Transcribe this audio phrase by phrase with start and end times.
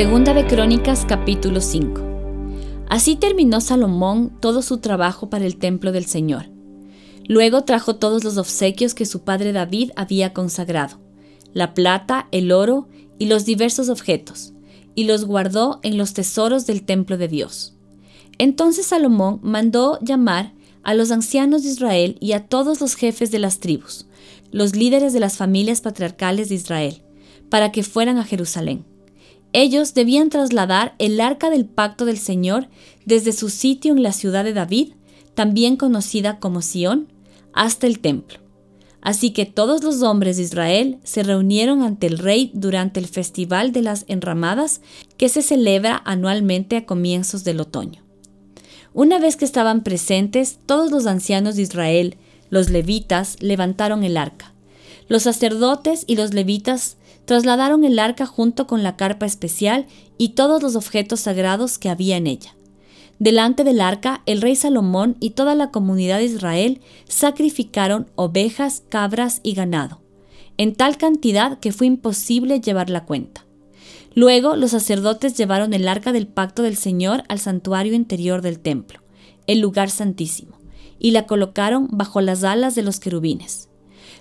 [0.00, 2.00] Segunda de Crónicas capítulo 5.
[2.88, 6.46] Así terminó Salomón todo su trabajo para el templo del Señor.
[7.28, 10.96] Luego trajo todos los obsequios que su padre David había consagrado,
[11.52, 14.54] la plata, el oro y los diversos objetos,
[14.94, 17.74] y los guardó en los tesoros del templo de Dios.
[18.38, 23.38] Entonces Salomón mandó llamar a los ancianos de Israel y a todos los jefes de
[23.38, 24.06] las tribus,
[24.50, 27.02] los líderes de las familias patriarcales de Israel,
[27.50, 28.86] para que fueran a Jerusalén.
[29.52, 32.68] Ellos debían trasladar el arca del pacto del Señor
[33.04, 34.92] desde su sitio en la ciudad de David,
[35.34, 37.08] también conocida como Sión,
[37.52, 38.38] hasta el templo.
[39.02, 43.72] Así que todos los hombres de Israel se reunieron ante el rey durante el festival
[43.72, 44.82] de las enramadas
[45.16, 48.02] que se celebra anualmente a comienzos del otoño.
[48.92, 52.16] Una vez que estaban presentes, todos los ancianos de Israel,
[52.50, 54.52] los levitas, levantaron el arca.
[55.08, 59.86] Los sacerdotes y los levitas trasladaron el arca junto con la carpa especial
[60.18, 62.54] y todos los objetos sagrados que había en ella.
[63.18, 69.40] Delante del arca, el rey Salomón y toda la comunidad de Israel sacrificaron ovejas, cabras
[69.42, 70.00] y ganado,
[70.56, 73.46] en tal cantidad que fue imposible llevar la cuenta.
[74.14, 79.00] Luego los sacerdotes llevaron el arca del pacto del Señor al santuario interior del templo,
[79.46, 80.58] el lugar santísimo,
[80.98, 83.69] y la colocaron bajo las alas de los querubines.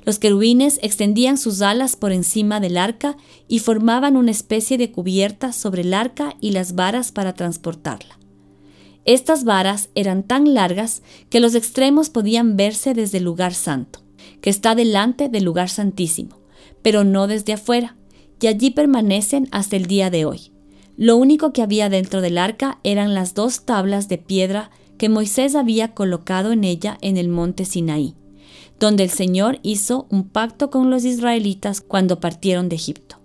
[0.10, 3.16] Los querubines extendían sus alas por encima del arca
[3.48, 8.18] y formaban una especie de cubierta sobre el arca y las varas para transportarla.
[9.06, 14.00] Estas varas eran tan largas que los extremos podían verse desde el lugar santo,
[14.42, 16.40] que está delante del lugar santísimo,
[16.82, 17.96] pero no desde afuera,
[18.42, 20.52] y allí permanecen hasta el día de hoy.
[20.98, 25.54] Lo único que había dentro del arca eran las dos tablas de piedra que Moisés
[25.54, 28.16] había colocado en ella en el monte Sinaí
[28.80, 33.18] donde el Señor hizo un pacto con los israelitas cuando partieron de Egipto.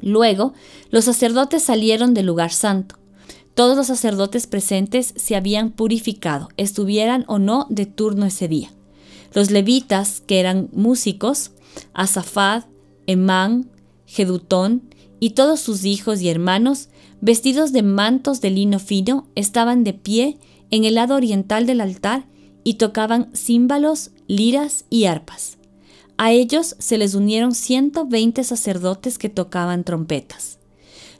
[0.00, 0.54] Luego,
[0.90, 2.96] los sacerdotes salieron del lugar santo.
[3.54, 8.70] Todos los sacerdotes presentes se habían purificado, estuvieran o no de turno ese día.
[9.32, 11.52] Los levitas, que eran músicos,
[11.92, 12.64] Asafad,
[13.06, 13.70] Emán,
[14.06, 14.82] Jedutón
[15.20, 16.88] y todos sus hijos y hermanos,
[17.20, 20.38] vestidos de mantos de lino fino, estaban de pie
[20.70, 22.26] en el lado oriental del altar
[22.66, 25.56] y tocaban címbalos, liras y arpas.
[26.16, 30.58] A ellos se les unieron 120 sacerdotes que tocaban trompetas.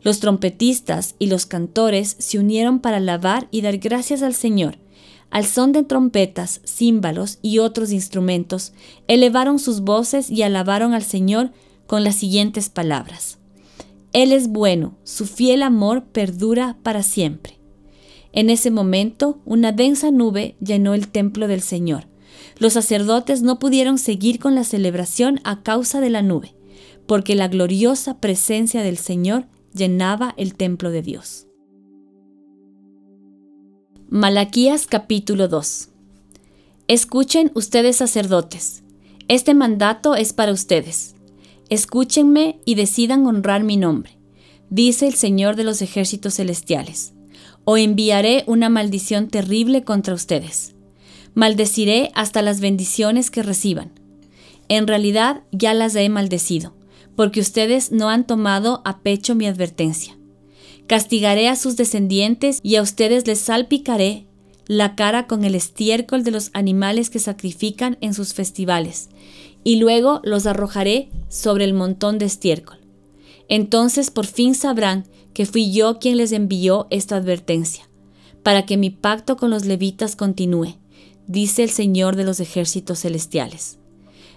[0.03, 4.79] Los trompetistas y los cantores se unieron para alabar y dar gracias al Señor.
[5.31, 8.73] Al son de trompetas, címbalos y otros instrumentos,
[9.07, 11.53] elevaron sus voces y alabaron al Señor
[11.87, 13.39] con las siguientes palabras.
[14.13, 17.61] Él es bueno, su fiel amor perdura para siempre.
[18.37, 22.07] En ese momento, una densa nube llenó el templo del Señor.
[22.59, 26.55] Los sacerdotes no pudieron seguir con la celebración a causa de la nube,
[27.07, 31.47] porque la gloriosa presencia del Señor llenaba el templo de Dios.
[34.11, 35.89] Malaquías capítulo 2
[36.89, 38.83] Escuchen ustedes sacerdotes,
[39.29, 41.15] este mandato es para ustedes.
[41.71, 44.19] Escúchenme y decidan honrar mi nombre,
[44.69, 47.16] dice el Señor de los ejércitos celestiales
[47.67, 50.75] o enviaré una maldición terrible contra ustedes.
[51.35, 53.91] Maldeciré hasta las bendiciones que reciban.
[54.69, 56.75] En realidad ya las he maldecido,
[57.17, 60.17] porque ustedes no han tomado a pecho mi advertencia.
[60.87, 64.27] Castigaré a sus descendientes y a ustedes les salpicaré
[64.69, 69.09] la cara con el estiércol de los animales que sacrifican en sus festivales,
[69.65, 72.79] y luego los arrojaré sobre el montón de estiércol.
[73.49, 77.89] Entonces por fin sabrán que fui yo quien les envió esta advertencia,
[78.43, 80.77] para que mi pacto con los levitas continúe,
[81.27, 83.79] dice el Señor de los ejércitos celestiales.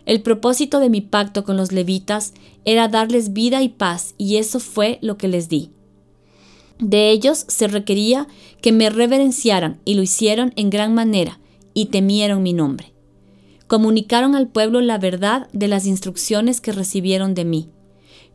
[0.06, 2.34] El propósito de mi pacto con los levitas
[2.66, 5.72] era darles vida y paz, y eso fue lo que les di.
[6.80, 8.28] De ellos se requería
[8.62, 11.40] que me reverenciaran, y lo hicieron en gran manera,
[11.74, 12.94] y temieron mi nombre.
[13.68, 17.70] Comunicaron al pueblo la verdad de las instrucciones que recibieron de mí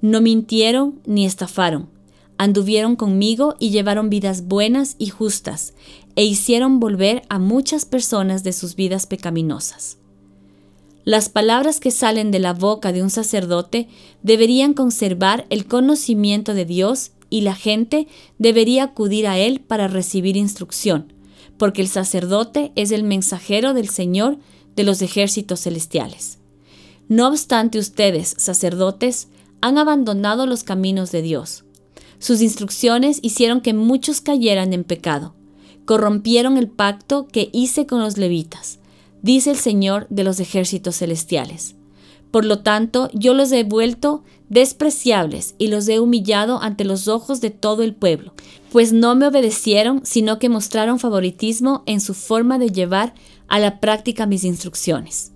[0.00, 1.88] no mintieron ni estafaron.
[2.37, 5.75] Anduvieron conmigo y llevaron vidas buenas y justas,
[6.17, 9.99] e hicieron volver a muchas personas de sus vidas pecaminosas.
[11.05, 13.88] Las palabras que salen de la boca de un sacerdote
[14.23, 18.08] deberían conservar el conocimiento de Dios y la gente
[18.38, 21.12] debería acudir a él para recibir instrucción,
[21.58, 24.38] porque el sacerdote es el mensajero del Señor
[24.76, 26.38] de los ejércitos celestiales.
[27.08, 29.29] No obstante ustedes, sacerdotes,
[29.65, 31.65] han abandonado los caminos de Dios.
[32.19, 35.35] Sus instrucciones hicieron que muchos cayeran en pecado.
[35.87, 38.79] Corrompieron el pacto que hice con los levitas,
[39.23, 41.77] dice el Señor de los ejércitos celestiales.
[42.31, 47.41] Por lo tanto, yo los he vuelto despreciables y los he humillado ante los ojos
[47.41, 48.35] de todo el pueblo,
[48.71, 53.15] pues no me obedecieron, sino que mostraron favoritismo en su forma de llevar
[53.49, 55.33] a la práctica mis instrucciones.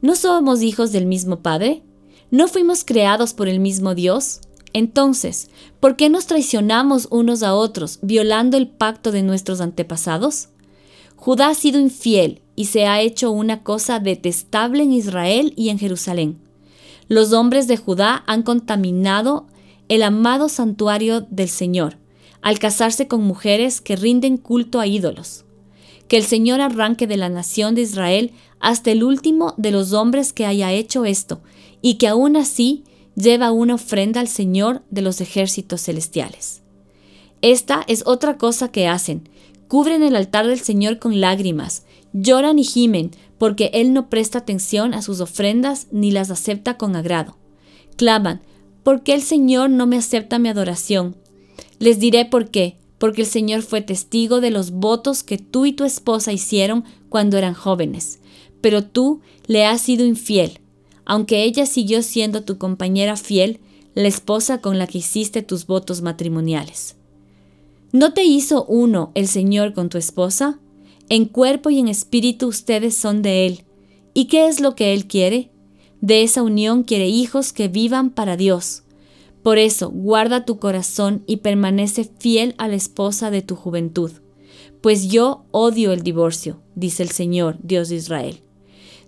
[0.00, 1.82] ¿No somos hijos del mismo Padre?
[2.30, 4.40] ¿No fuimos creados por el mismo Dios?
[4.72, 5.50] Entonces,
[5.80, 10.48] ¿por qué nos traicionamos unos a otros, violando el pacto de nuestros antepasados?
[11.16, 15.78] Judá ha sido infiel y se ha hecho una cosa detestable en Israel y en
[15.78, 16.38] Jerusalén.
[17.08, 19.46] Los hombres de Judá han contaminado
[19.88, 21.98] el amado santuario del Señor,
[22.42, 25.44] al casarse con mujeres que rinden culto a ídolos.
[26.06, 28.30] Que el Señor arranque de la nación de Israel
[28.60, 31.40] hasta el último de los hombres que haya hecho esto,
[31.82, 32.84] y que aún así
[33.14, 36.62] lleva una ofrenda al Señor de los ejércitos celestiales.
[37.42, 39.28] Esta es otra cosa que hacen.
[39.68, 44.94] Cubren el altar del Señor con lágrimas, lloran y gimen, porque Él no presta atención
[44.94, 47.36] a sus ofrendas ni las acepta con agrado.
[47.96, 48.42] Claman,
[48.82, 51.16] ¿por qué el Señor no me acepta mi adoración?
[51.78, 55.72] Les diré por qué, porque el Señor fue testigo de los votos que tú y
[55.72, 58.20] tu esposa hicieron cuando eran jóvenes,
[58.60, 60.59] pero tú le has sido infiel
[61.10, 63.58] aunque ella siguió siendo tu compañera fiel,
[63.96, 66.94] la esposa con la que hiciste tus votos matrimoniales.
[67.90, 70.60] ¿No te hizo uno el Señor con tu esposa?
[71.08, 73.64] En cuerpo y en espíritu ustedes son de Él.
[74.14, 75.50] ¿Y qué es lo que Él quiere?
[76.00, 78.84] De esa unión quiere hijos que vivan para Dios.
[79.42, 84.12] Por eso, guarda tu corazón y permanece fiel a la esposa de tu juventud.
[84.80, 88.44] Pues yo odio el divorcio, dice el Señor, Dios de Israel.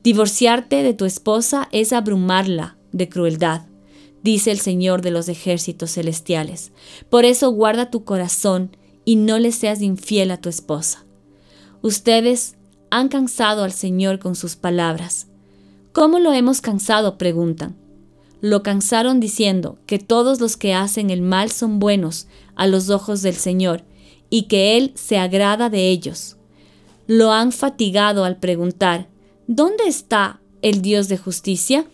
[0.03, 3.67] Divorciarte de tu esposa es abrumarla de crueldad,
[4.25, 6.73] dice el Señor de los ejércitos celestiales.
[7.09, 11.05] Por eso guarda tu corazón y no le seas infiel a tu esposa.
[11.83, 12.57] Ustedes
[12.91, 15.29] han cansado al Señor con sus palabras.
[15.93, 17.17] ¿Cómo lo hemos cansado?
[17.17, 17.77] preguntan.
[18.41, 22.27] Lo cansaron diciendo que todos los que hacen el mal son buenos
[22.57, 23.85] a los ojos del Señor
[24.31, 26.39] y que Él se agrada de ellos.
[27.07, 29.12] Lo han fatigado al preguntar,
[29.49, 31.85] ¿Dónde está el Dios de justicia?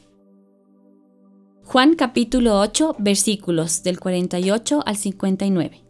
[1.65, 5.83] Juan capítulo 8 versículos del 48 al 59.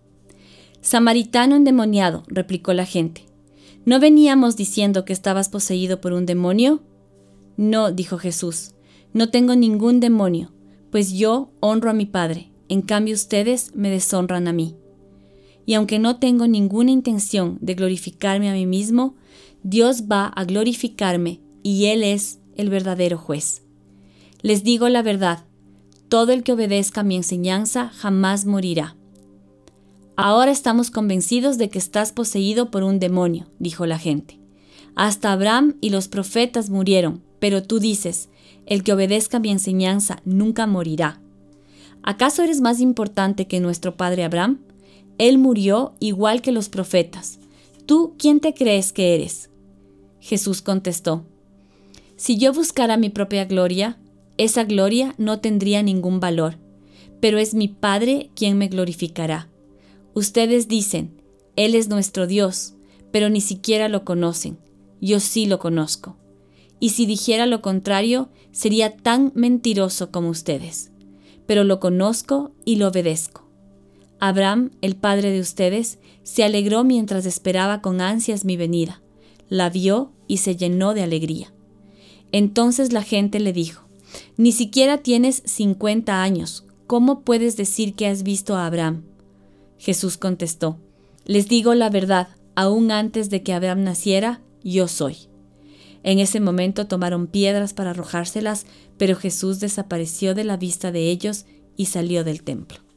[0.81, 3.27] Samaritano endemoniado, replicó la gente.
[3.85, 6.81] ¿No veníamos diciendo que estabas poseído por un demonio?
[7.57, 8.75] No, dijo Jesús,
[9.13, 10.53] no tengo ningún demonio,
[10.93, 14.77] pues yo honro a mi Padre, en cambio ustedes me deshonran a mí.
[15.67, 19.17] Y aunque no tengo ninguna intención de glorificarme a mí mismo,
[19.65, 23.61] Dios va a glorificarme y Él es el verdadero juez.
[24.41, 25.45] Les digo la verdad,
[26.09, 28.97] todo el que obedezca mi enseñanza jamás morirá.
[30.17, 34.41] Ahora estamos convencidos de que estás poseído por un demonio, dijo la gente.
[34.95, 38.31] Hasta Abraham y los profetas murieron, pero tú dices,
[38.65, 41.21] el que obedezca mi enseñanza nunca morirá.
[42.03, 44.61] ¿Acaso eres más importante que nuestro padre Abraham?
[45.19, 47.41] Él murió igual que los profetas.
[47.85, 49.51] ¿Tú quién te crees que eres?
[50.19, 51.27] Jesús contestó,
[52.19, 53.97] si yo buscara mi propia gloria,
[54.39, 56.59] esa gloria no tendría ningún valor,
[57.21, 59.49] pero es mi Padre quien me glorificará.
[60.15, 61.23] Ustedes dicen,
[61.55, 62.75] Él es nuestro Dios,
[63.13, 64.59] pero ni siquiera lo conocen.
[65.01, 66.17] Yo sí lo conozco.
[66.81, 70.91] Y si dijera lo contrario, sería tan mentiroso como ustedes.
[71.47, 73.49] Pero lo conozco y lo obedezco.
[74.19, 79.03] Abraham, el padre de ustedes, se alegró mientras esperaba con ansias mi venida.
[79.49, 81.53] La vio y se llenó de alegría.
[82.33, 83.85] Entonces la gente le dijo,
[84.37, 89.05] Ni siquiera tienes cincuenta años, ¿cómo puedes decir que has visto a Abraham?
[89.79, 90.79] Jesús contestó,
[91.25, 95.29] Les digo la verdad, aún antes de que Abraham naciera, yo soy.
[96.03, 98.67] En ese momento tomaron piedras para arrojárselas,
[98.97, 102.88] pero Jesús desapareció de la vista de ellos y salió del templo.